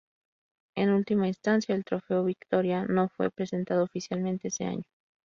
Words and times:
En 0.73 0.89
última 0.89 1.27
instancia, 1.27 1.75
el 1.75 1.83
trofeo 1.85 2.23
Viktoria 2.23 2.85
no 2.85 3.07
fue 3.09 3.29
presentado 3.29 3.83
oficialmente 3.83 4.47
ese 4.47 4.63
año. 4.65 4.83